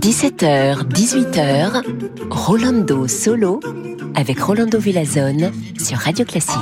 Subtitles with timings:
[0.00, 1.82] 17h, 18h,
[2.30, 3.60] Rolando Solo
[4.14, 6.56] avec Rolando Villazone sur Radio Classique.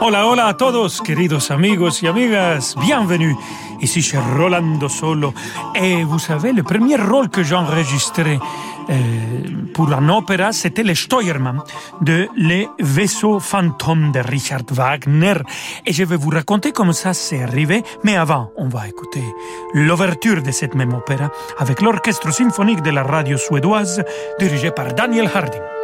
[0.00, 3.36] Hola, hola a todos, queridos amigos y amigas, bienvenue.
[3.80, 5.32] Ici chez Rolando Solo.
[5.74, 8.38] Et vous savez, le premier rôle que j'ai enregistré
[8.90, 8.94] euh,
[9.72, 11.62] pour un opéra, c'était le Steuermann
[12.00, 15.34] de Les vaisseaux fantômes de Richard Wagner.
[15.86, 17.82] Et je vais vous raconter comment ça s'est arrivé.
[18.04, 19.24] Mais avant, on va écouter
[19.74, 24.02] l'ouverture de cette même opéra avec l'orchestre symphonique de la radio suédoise
[24.38, 25.79] dirigé par Daniel Harding.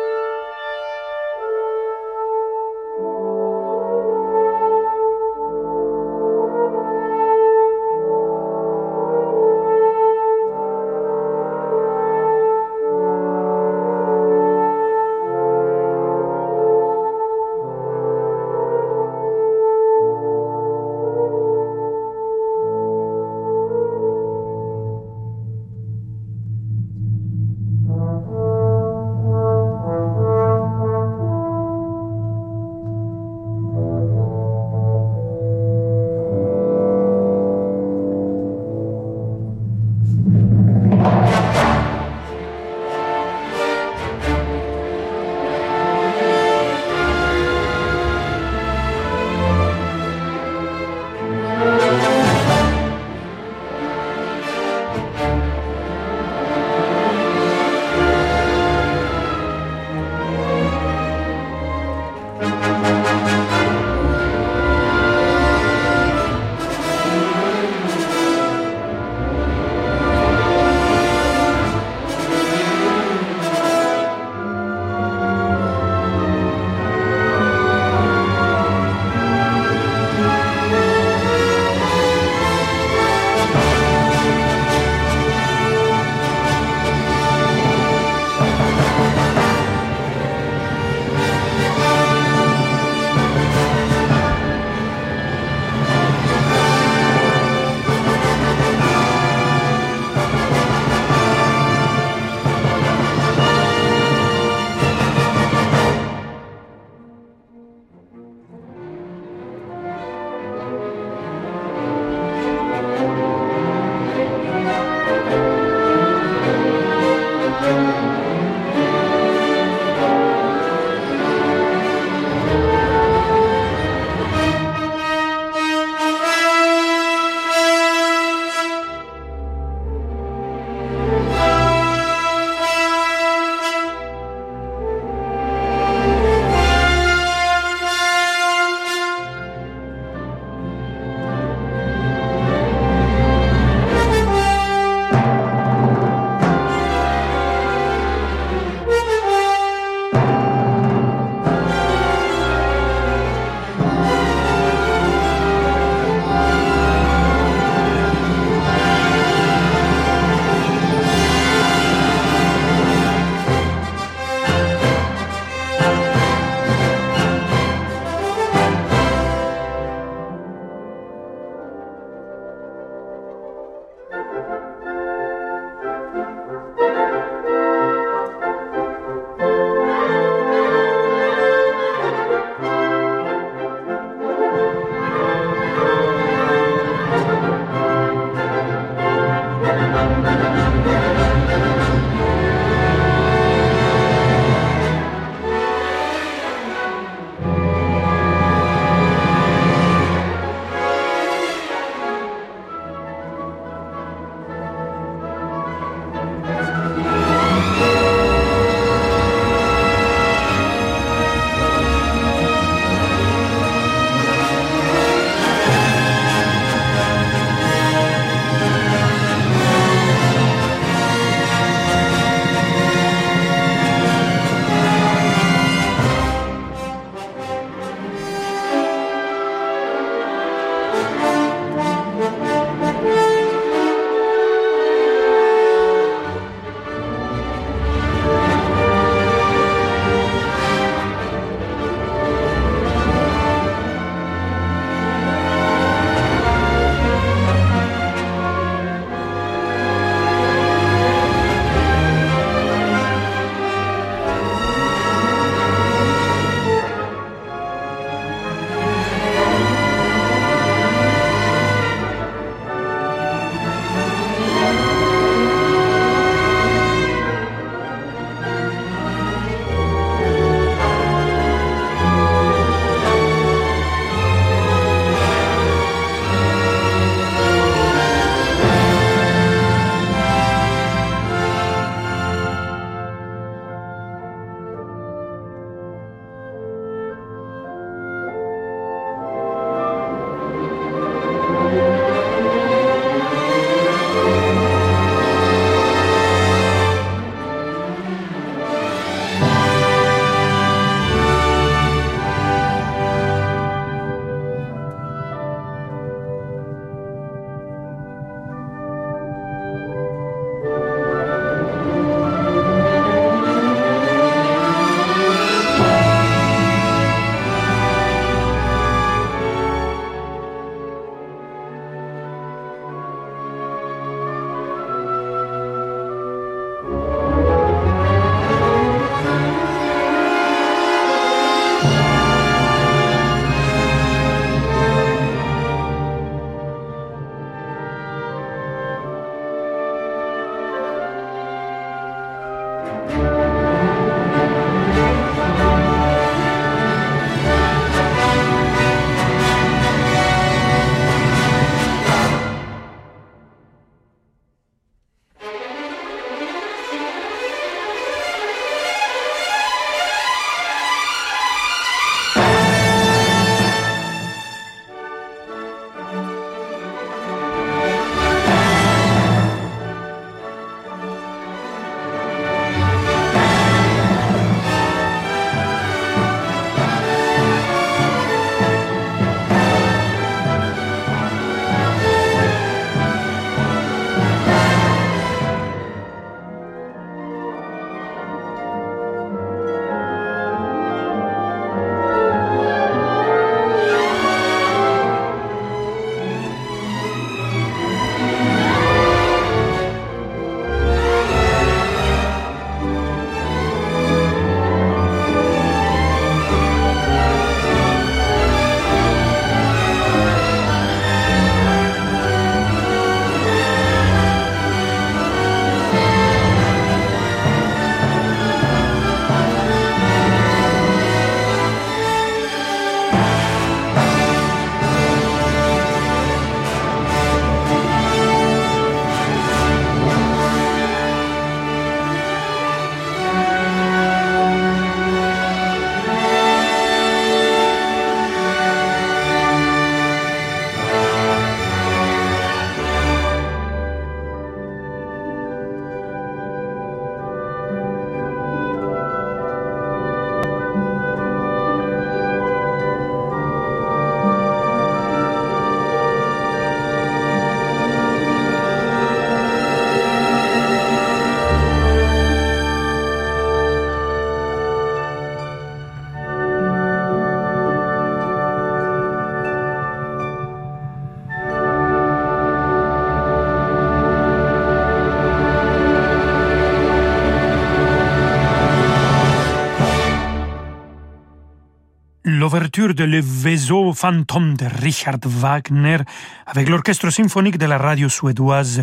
[482.56, 485.98] L'ouverture de Le Vaisseau fantôme de Richard Wagner
[486.46, 488.82] avec l'orchestre symphonique de la radio suédoise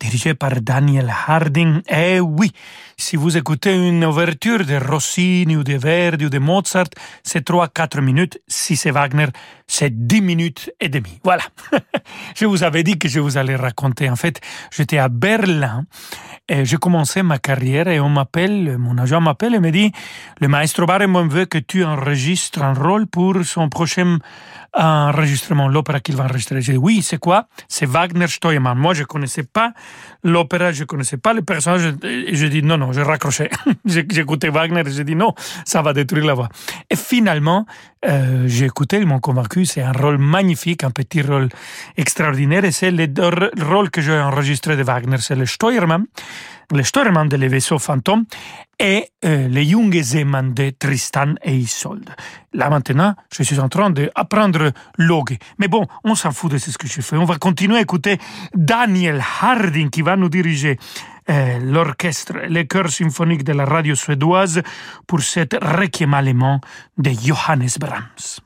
[0.00, 1.80] dirigé par Daniel Harding.
[1.88, 2.52] Eh oui,
[2.96, 6.88] si vous écoutez une ouverture de Rossini ou de Verdi ou de Mozart,
[7.22, 8.40] c'est 3-4 minutes.
[8.48, 9.26] Si c'est Wagner,
[9.66, 11.20] c'est 10 minutes et demie.
[11.22, 11.42] Voilà.
[12.36, 14.10] je vous avais dit que je vous allais raconter.
[14.10, 15.84] En fait, j'étais à Berlin
[16.48, 19.92] et j'ai commencé ma carrière et on m'appelle, mon agent m'appelle et me dit,
[20.40, 24.18] le maestro Barenboim veut que tu enregistres un rôle pour son prochain
[24.74, 26.60] enregistrement, l'opéra qu'il va enregistrer.
[26.60, 27.46] J'ai dit, oui, c'est quoi?
[27.68, 28.76] C'est Wagner Steuermann.
[28.76, 29.72] Moi, je connaissais pas
[30.22, 31.94] l'opéra, je connaissais pas le personnage.
[32.02, 33.50] Et j'ai dit, non, non, j'ai raccroché.
[33.84, 36.48] J'écoutais Wagner et j'ai dit, non, ça va détruire la voix.
[36.90, 37.66] Et finalement,
[38.06, 41.48] euh, j'ai écouté, ils m'ont convaincu, c'est un rôle magnifique, un petit rôle
[41.96, 43.08] extraordinaire et c'est le
[43.64, 46.04] rôle que j'ai enregistré de Wagner, c'est le Steuermann
[46.72, 47.78] le Steuermann de les vaisseaux
[48.78, 52.10] et euh, le Junge Seemann de Tristan et Isolde.
[52.52, 55.36] Là maintenant, je suis en train d'apprendre l'ogue.
[55.58, 57.16] Mais bon, on s'en fout de ce que je fais.
[57.16, 58.18] On va continuer à écouter
[58.54, 60.78] Daniel Harding qui va nous diriger
[61.30, 64.62] euh, l'orchestre, le chœur symphonique de la radio suédoise
[65.06, 66.60] pour cette requiem allemand
[66.98, 68.40] de Johannes Brahms.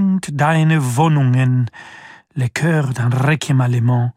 [0.00, 1.66] Deine Wohnungen?
[2.34, 4.12] Le chœur d'un requiem allemand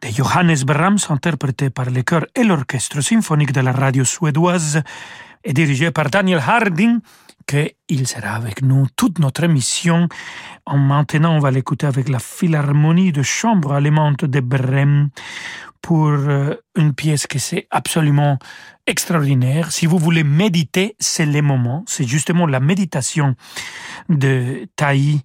[0.00, 4.82] de Johannes Brahms, interprété par le chœur et l'orchestre symphonique de la radio suédoise
[5.44, 7.00] et dirigé par Daniel Harding,
[7.46, 10.08] qu'il sera avec nous toute notre émission.
[10.64, 15.10] En maintenant, on va l'écouter avec la Philharmonie de chambre allemande de Brême
[15.84, 18.38] pour euh, une pièce qui c'est absolument
[18.86, 19.70] extraordinaire.
[19.70, 21.84] Si vous voulez méditer, c'est le moment.
[21.86, 23.34] C'est justement la méditation
[24.08, 25.20] de Taï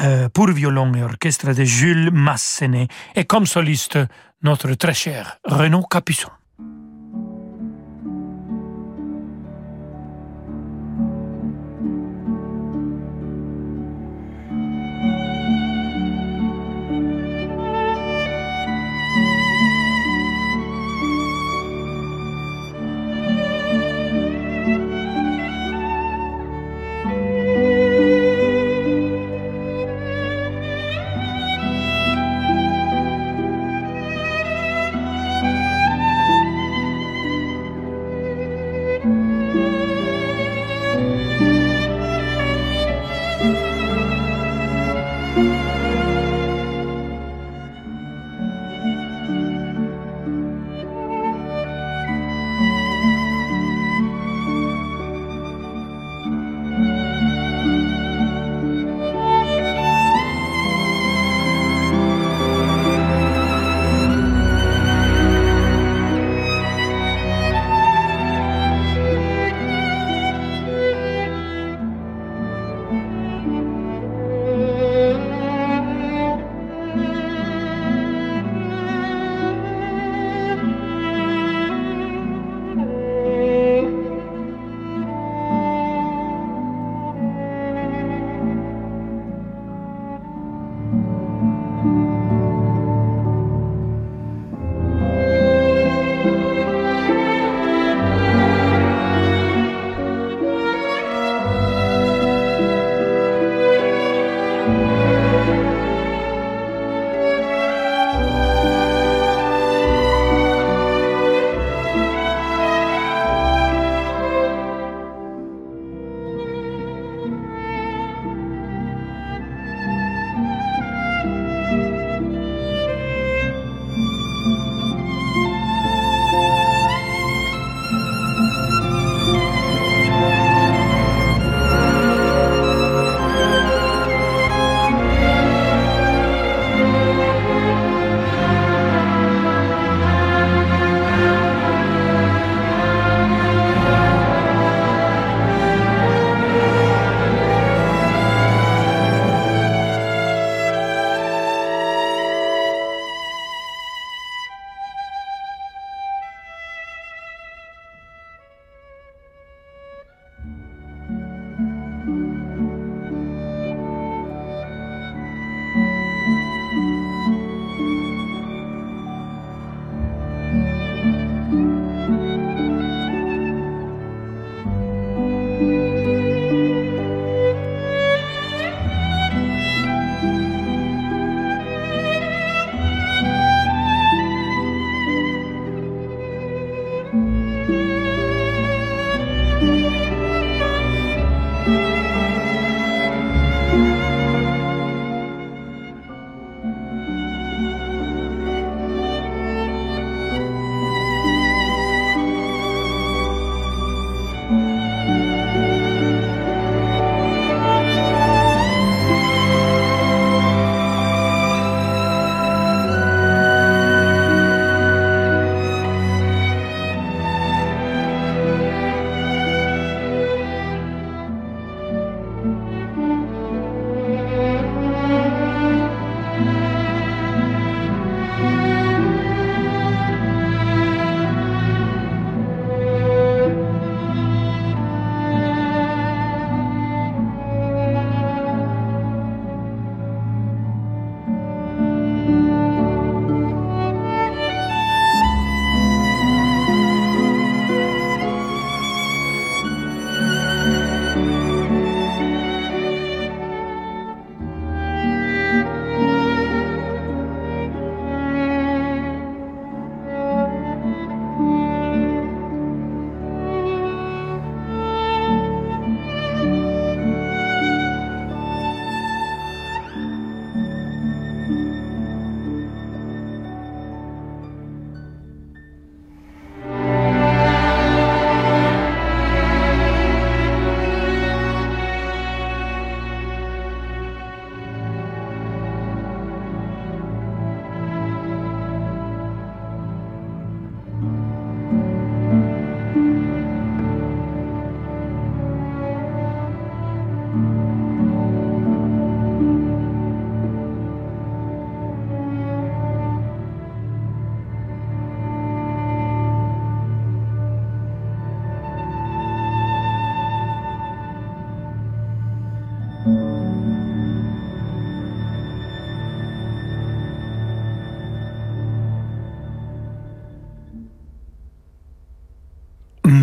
[0.00, 4.00] euh, pour violon et orchestre de Jules Massenet et comme soliste
[4.42, 6.30] notre très cher Renaud Capuçon.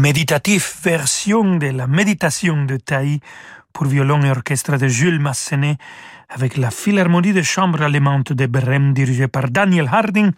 [0.08, 3.20] Méditative version de la méditation de Taï
[3.74, 5.76] pour violon et orchestre de Jules Massenet
[6.30, 10.32] avec la Philharmonie de chambre allemande de Brême dirigée par Daniel Harding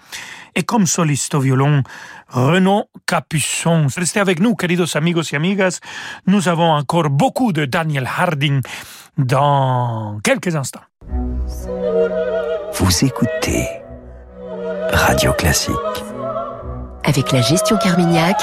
[0.56, 1.84] et comme soliste au violon
[2.30, 3.86] Renaud Capuçon.
[3.96, 5.82] Restez avec nous, queridos amigos y amigas.
[6.26, 8.62] Nous avons encore beaucoup de Daniel Harding
[9.20, 10.88] dans quelques instants.
[12.74, 13.68] Vous écoutez
[14.92, 15.76] Radio Classique.
[17.04, 18.42] Avec la gestion Carmignac,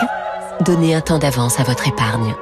[0.64, 2.34] donnez un temps d'avance à votre épargne.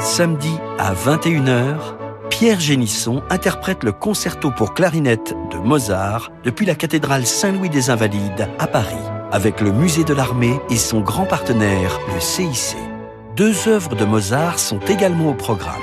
[0.00, 1.76] Samedi à 21h,
[2.30, 8.48] Pierre Génisson interprète le concerto pour clarinette de Mozart depuis la cathédrale Saint-Louis des Invalides
[8.58, 8.94] à Paris,
[9.32, 12.76] avec le musée de l'armée et son grand partenaire, le CIC.
[13.36, 15.74] Deux œuvres de Mozart sont également au programme.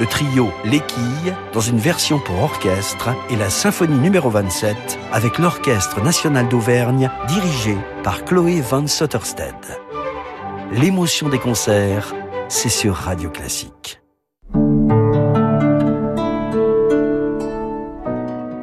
[0.00, 4.76] Le trio L'Équille, dans une version pour orchestre, et la symphonie numéro 27,
[5.12, 9.54] avec l'Orchestre national d'Auvergne, dirigé par Chloé van Sottersted.
[10.70, 12.14] L'émotion des concerts,
[12.48, 14.00] c'est sur Radio Classique.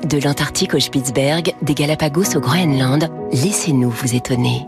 [0.05, 4.67] De l'Antarctique au Spitzberg, des Galapagos au Groenland, laissez-nous vous étonner.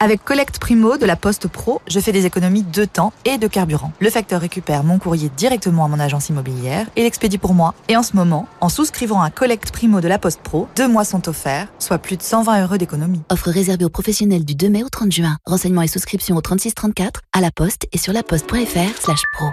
[0.00, 3.48] Avec Collect Primo de la Poste Pro, je fais des économies de temps et de
[3.48, 3.90] carburant.
[3.98, 7.74] Le facteur récupère mon courrier directement à mon agence immobilière et l'expédie pour moi.
[7.88, 11.04] Et en ce moment, en souscrivant un Collect Primo de la Poste Pro, deux mois
[11.04, 13.22] sont offerts, soit plus de 120 euros d'économie.
[13.28, 15.36] Offre réservée aux professionnels du 2 mai au 30 juin.
[15.46, 19.46] Renseignements et souscriptions au 3634, à la Poste et sur laposte.fr slash pro.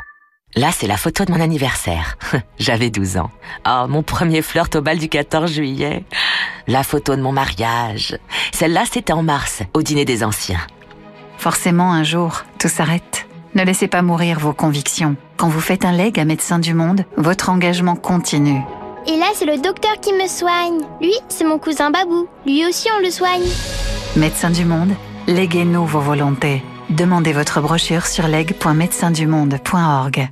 [0.58, 2.18] Là, c'est la photo de mon anniversaire.
[2.60, 3.30] J'avais 12 ans.
[3.68, 6.06] Oh, mon premier flirt au bal du 14 juillet.
[6.68, 8.18] La photo de mon mariage.
[8.54, 10.62] Celle-là, c'était en mars, au dîner des anciens.
[11.38, 13.28] Forcément, un jour, tout s'arrête.
[13.54, 15.18] Ne laissez pas mourir vos convictions.
[15.36, 18.62] Quand vous faites un leg à Médecins du Monde, votre engagement continue.
[19.08, 20.80] Et là, c'est le docteur qui me soigne.
[21.02, 22.30] Lui, c'est mon cousin Babou.
[22.46, 23.44] Lui aussi, on le soigne.
[24.16, 24.94] Médecins du Monde,
[25.28, 26.64] léguez-nous vos volontés.
[26.90, 30.30] Demandez votre brochure sur leg.médecindumonde.org.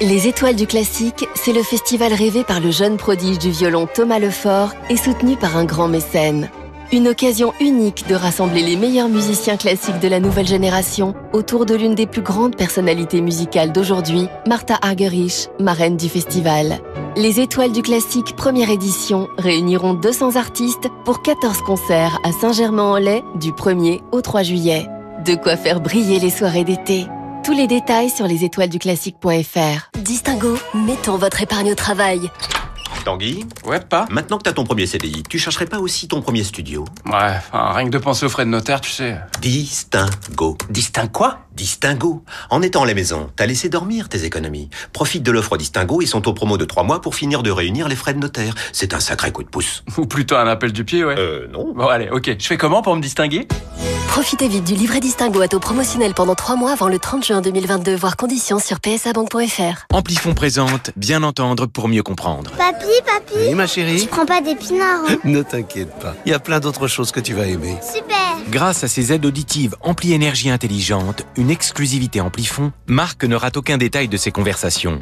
[0.00, 4.20] Les Étoiles du Classique, c'est le festival rêvé par le jeune prodige du violon Thomas
[4.20, 6.50] Lefort et soutenu par un grand mécène.
[6.92, 11.74] Une occasion unique de rassembler les meilleurs musiciens classiques de la nouvelle génération autour de
[11.74, 16.78] l'une des plus grandes personnalités musicales d'aujourd'hui, Martha Argerich, marraine du festival.
[17.16, 23.50] Les Étoiles du Classique première édition réuniront 200 artistes pour 14 concerts à Saint-Germain-en-Laye du
[23.50, 24.86] 1er au 3 juillet.
[25.24, 27.08] De quoi faire briller les soirées d'été.
[27.48, 29.98] Tous les détails sur lesétoilesduclassique.fr.
[30.02, 32.30] Distingo, mettons votre épargne au travail.
[33.06, 36.44] Tanguy Ouais, pas Maintenant que t'as ton premier CDI, tu chercherais pas aussi ton premier
[36.44, 36.84] studio?
[37.06, 39.16] Ouais, enfin, rien que de penser aux frais de notaire, tu sais.
[39.40, 40.58] Distingo.
[40.68, 41.38] Distingue quoi?
[41.58, 42.22] Distingo.
[42.50, 44.70] En étant à la maison, t'as laissé dormir tes économies.
[44.92, 47.88] Profite de l'offre Distingo, ils sont au promo de 3 mois pour finir de réunir
[47.88, 48.54] les frais de notaire.
[48.72, 49.82] C'est un sacré coup de pouce.
[49.98, 51.16] Ou plutôt un appel du pied, ouais.
[51.18, 51.74] Euh, non.
[51.74, 52.36] Bon, allez, ok.
[52.38, 53.48] Je fais comment pour me distinguer?
[54.06, 57.40] Profitez vite du livret Distingo à taux promotionnel pendant 3 mois avant le 30 juin
[57.40, 59.86] 2022, voire conditions sur psabank.fr.
[59.92, 62.50] Amplifon présente Bien entendre pour mieux comprendre.
[62.52, 66.34] Papi, papi Oui, ma chérie Tu prends pas d'épinards hein Ne t'inquiète pas, il y
[66.34, 67.76] a plein d'autres choses que tu vas aimer.
[67.82, 73.56] Super Grâce à ses aides auditives Ampli Énergie Intelligente, une exclusivité Amplifon, Marc ne rate
[73.56, 75.00] aucun détail de ses conversations.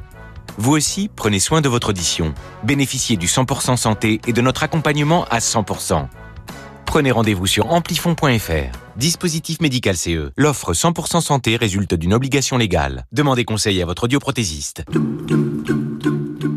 [0.59, 2.35] Vous aussi, prenez soin de votre audition.
[2.65, 6.09] Bénéficiez du 100% santé et de notre accompagnement à 100%.
[6.87, 8.79] Prenez rendez-vous sur amplifon.fr.
[8.97, 10.31] Dispositif médical CE.
[10.37, 13.05] L'offre 100% santé résulte d'une obligation légale.
[13.13, 14.85] Demandez conseil à votre audioprothésiste.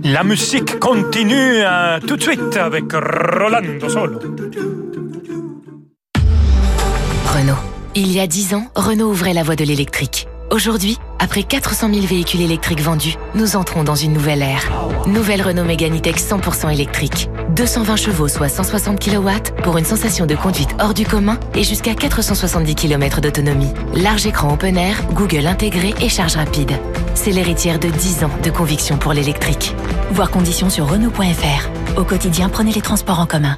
[0.03, 4.19] La musique continue euh, tout de suite avec Rolando Solo.
[7.25, 7.68] Renault.
[8.01, 10.29] Il y a 10 ans, Renault ouvrait la voie de l'électrique.
[10.51, 14.71] Aujourd'hui, après 400 000 véhicules électriques vendus, nous entrons dans une nouvelle ère.
[15.05, 17.29] Nouvelle Renault Mégane E-Tech 100% électrique.
[17.57, 19.29] 220 chevaux, soit 160 kW,
[19.63, 23.73] pour une sensation de conduite hors du commun et jusqu'à 470 km d'autonomie.
[23.93, 26.71] Large écran open air, Google intégré et charge rapide.
[27.15, 29.75] C'est l'héritière de 10 ans de conviction pour l'électrique.
[30.11, 31.99] Voir conditions sur Renault.fr.
[31.99, 33.57] Au quotidien, prenez les transports en commun.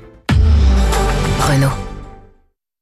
[1.41, 1.90] Renault.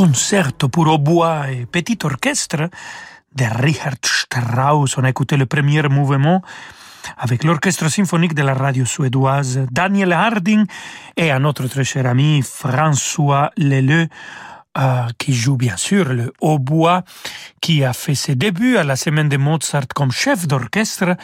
[0.00, 2.70] Concerto pour hautbois et petit orchestre
[3.36, 4.96] de Richard Strauss.
[4.96, 6.40] On a écouté le premier mouvement
[7.18, 10.64] avec l'orchestre symphonique de la radio suédoise Daniel Harding
[11.18, 14.08] et un autre très cher ami François Leleu
[14.78, 17.02] euh, qui joue bien sûr le hautbois,
[17.60, 21.16] qui a fait ses débuts à la semaine de Mozart comme chef d'orchestre.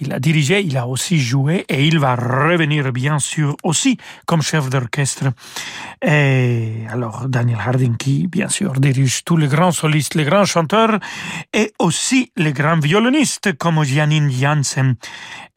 [0.00, 4.42] Il a dirigé, il a aussi joué et il va revenir bien sûr aussi comme
[4.42, 5.26] chef d'orchestre.
[6.02, 10.98] Et alors Daniel Harding qui bien sûr dirige tous les grands solistes, les grands chanteurs
[11.52, 14.96] et aussi les grands violonistes comme Janine Janssen.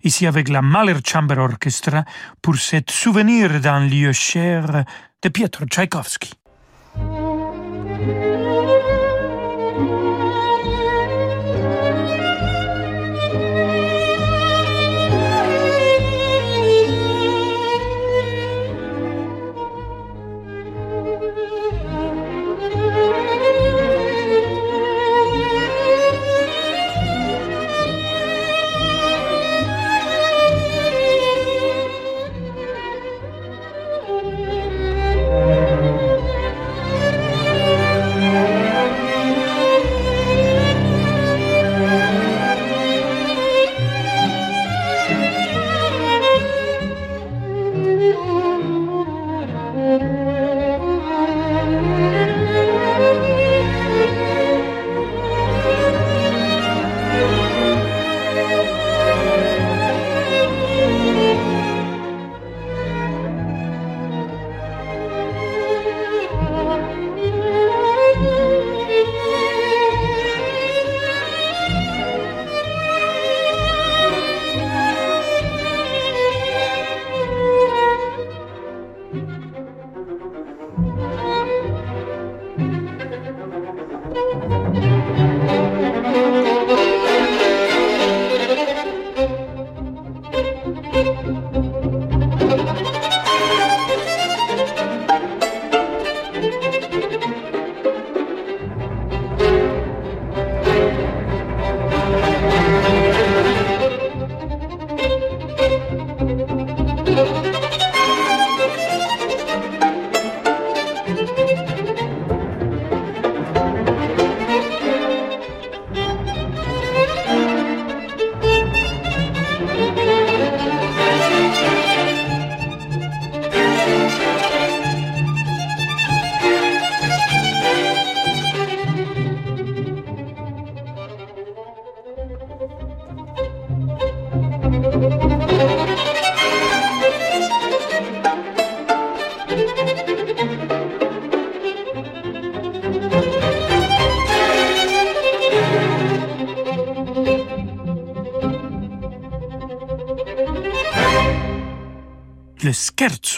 [0.04, 2.04] Ici avec la Mahler Chamber Orchestra
[2.40, 4.84] pour cet souvenir d'un lieu cher
[5.24, 6.34] de Pietro Tchaïkovski.
[8.08, 8.31] Le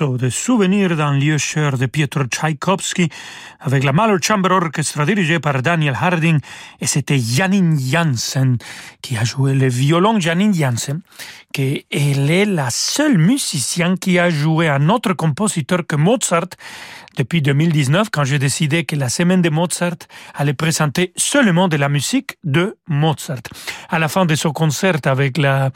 [0.04, 3.10] scherzo de souvenir d'un lieu cher de Pietro Tchaïkovski
[3.60, 6.40] avec la Mahler Chamber Orchestra dirigée par Daniel Harding
[6.82, 8.58] et c'était Janine Janssen
[9.02, 10.20] qui a joué le violon.
[10.20, 11.02] Janine Janssen,
[11.54, 16.50] qui elle est la seule musicienne qui a joué un autre compositeur que Mozart
[17.18, 19.98] depuis 2019 quand j'ai décidé que la semaine de Mozart
[20.34, 23.44] allait présenter seulement de la musique de Mozart.
[23.90, 25.72] À la fin de son concert avec la,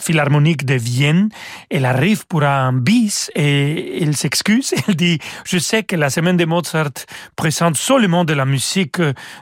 [0.00, 1.28] Philharmonique de Vienne,
[1.70, 4.74] elle arrive pour un bis et elle s'excuse.
[4.88, 7.06] Elle dit, je sais que la semaine de Mozart
[7.36, 9.00] présente seulement de la musique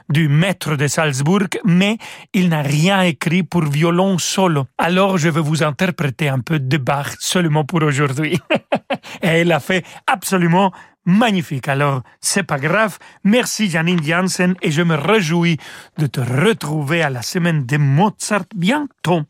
[0.09, 1.97] du maître de Salzbourg, mais
[2.33, 4.67] il n'a rien écrit pour violon solo.
[4.77, 8.39] Alors je vais vous interpréter un peu de Bach seulement pour aujourd'hui.
[9.23, 10.60] et elle a fait absolument
[11.05, 11.67] magnifique.
[11.67, 12.97] Alors, c'est pas grave.
[13.23, 15.57] Merci Janine Janssen et je me réjouis
[15.97, 19.23] de te retrouver à la semaine de Mozart bientôt.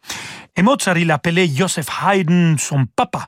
[0.58, 3.28] Et Mozart, il appelait Joseph Haydn son papa.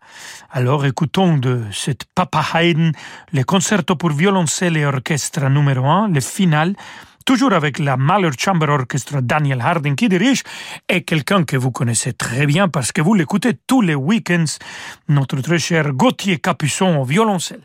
[0.51, 2.91] Alors, écoutons de cet papa Haydn
[3.31, 6.75] le concerto pour violoncelle et orchestre numéro 1, le final,
[7.25, 10.43] toujours avec la Mahler Chamber Orchestra Daniel Harding qui dirige,
[10.89, 14.43] et quelqu'un que vous connaissez très bien parce que vous l'écoutez tous les week-ends,
[15.07, 17.61] notre très cher Gauthier Capuçon au violoncelle.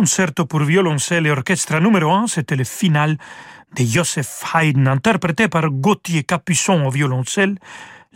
[0.00, 3.18] Concerto pour violoncelle et orchestre numéro 1, c'était le final
[3.76, 7.58] de Joseph Haydn, interprété par Gauthier Capuçon au violoncelle,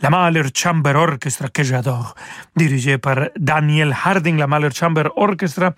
[0.01, 2.15] la Mahler Chamber Orchestra que j'adore,
[2.55, 5.75] dirigée par Daniel Harding, la Mahler Chamber Orchestra,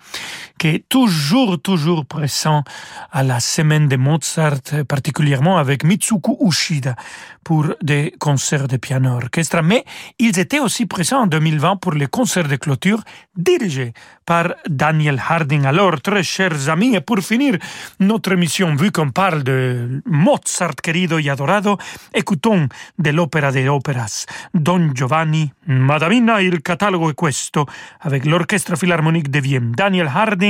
[0.58, 2.64] qui est toujours, toujours présent
[3.10, 6.96] à la semaine de Mozart, particulièrement avec Mitsuko Ushida
[7.44, 9.62] pour des concerts de piano orchestra.
[9.62, 9.84] Mais
[10.18, 13.02] ils étaient aussi présents en 2020 pour les concerts de clôture
[13.36, 13.92] dirigés
[14.26, 15.64] par Daniel Harding.
[15.64, 17.56] Alors, très chers amis, et pour finir
[18.00, 21.78] notre émission, vu qu'on parle de Mozart querido y adorado,
[22.12, 27.66] écoutons de l'opéra de óperas Don Giovanni, Madamina, il catalogo è questo,
[28.00, 30.47] avec l'Orchestre Philharmonique de Vienne, Daniel Harding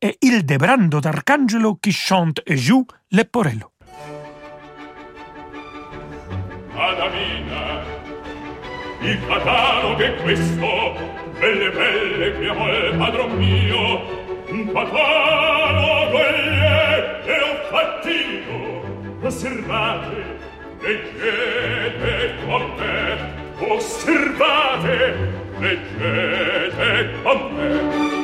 [0.00, 3.70] et Ildebrando d'Arcangelo qui chante et joue Leporello.
[6.74, 7.84] Madamina,
[9.00, 10.96] il catalogo è questo,
[11.38, 20.38] belle belle che vuol padron mio, un catalogo e ho fattino, osservate,
[20.80, 25.16] leggete con me, osservate,
[25.58, 28.23] leggete con me.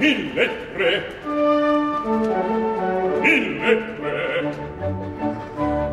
[0.00, 0.92] mille tre
[3.22, 4.20] mille tre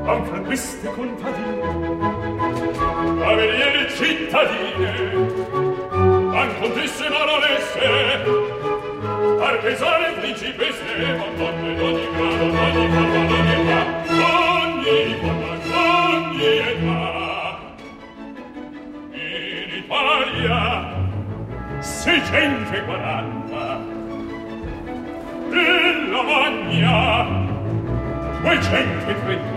[0.07, 1.67] an queste contadine
[3.31, 4.91] averiere cittadine
[6.41, 7.87] an contesse baronesse
[9.49, 10.95] artesane principesse
[11.37, 13.81] donne d'ogni grado d'ogni forma d'ogni età
[14.29, 15.51] ogni forma
[16.13, 17.01] ogni età
[19.11, 20.59] in Italia
[21.81, 23.36] seicento e quaranta
[26.23, 27.27] Bologna.
[28.41, 29.56] 233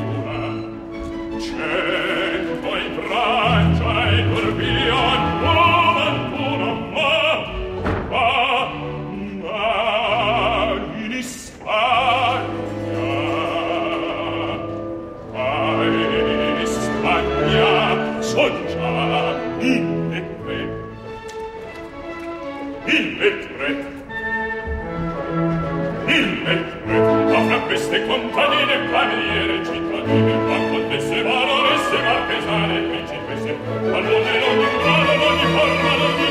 [30.10, 35.90] Quante se valore se marchesane, principesse, al mondo non di un grado, non di forma,
[36.00, 36.29] non di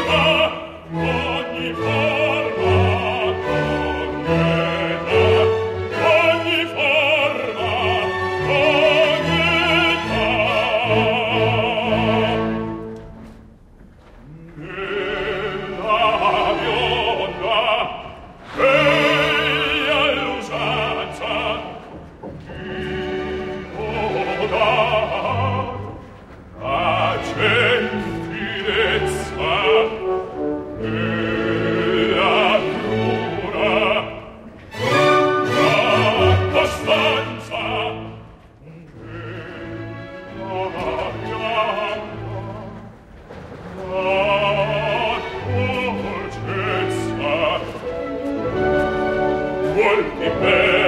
[49.99, 50.78] sol di pe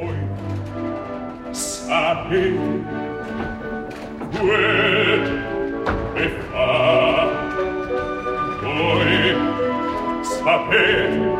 [0.00, 0.16] voi.
[1.50, 2.84] Sapete
[4.38, 5.22] quel
[6.14, 7.28] che fa
[8.62, 9.36] voi
[10.22, 11.31] sapete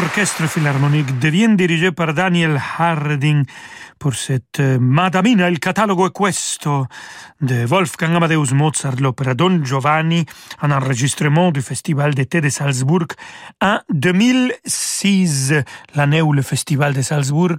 [0.00, 3.44] L'orchestre philharmonique devient dirigé par Daniel Harding
[3.98, 6.86] pour cette euh, Madamina, il catalogo è questo
[7.38, 10.24] de Wolfgang Amadeus Mozart, l'opéra Don Giovanni,
[10.62, 13.08] un enregistrement du Festival d'été de Salzbourg
[13.60, 15.52] en 2006,
[15.94, 17.58] l'année où le Festival de Salzbourg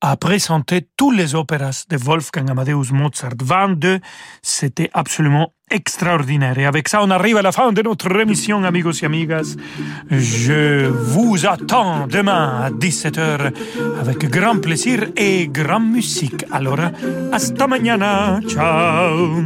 [0.00, 3.36] a présenté tous les opéras de Wolfgang Amadeus Mozart.
[3.38, 4.00] 22,
[4.40, 6.58] c'était absolument extraordinaire.
[6.58, 9.56] Et avec ça, on arrive à la fin de notre émission, amigos et amigas.
[10.10, 13.52] Je vous attends demain à 17h
[14.00, 16.44] avec grand plaisir et grande musique.
[16.50, 16.78] Alors,
[17.32, 18.40] hasta mañana.
[18.46, 19.42] Ciao.